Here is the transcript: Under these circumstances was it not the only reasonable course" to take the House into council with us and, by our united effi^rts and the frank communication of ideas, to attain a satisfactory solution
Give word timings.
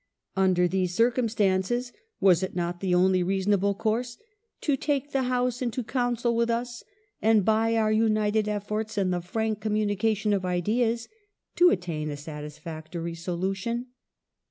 Under 0.35 0.67
these 0.67 0.95
circumstances 0.95 1.93
was 2.19 2.41
it 2.41 2.55
not 2.55 2.79
the 2.79 2.95
only 2.95 3.21
reasonable 3.21 3.75
course" 3.75 4.17
to 4.61 4.75
take 4.75 5.11
the 5.11 5.21
House 5.29 5.61
into 5.61 5.83
council 5.83 6.35
with 6.35 6.49
us 6.49 6.83
and, 7.21 7.45
by 7.45 7.75
our 7.75 7.91
united 7.91 8.47
effi^rts 8.47 8.97
and 8.97 9.13
the 9.13 9.21
frank 9.21 9.59
communication 9.59 10.33
of 10.33 10.43
ideas, 10.43 11.07
to 11.57 11.69
attain 11.69 12.09
a 12.09 12.17
satisfactory 12.17 13.13
solution 13.13 13.89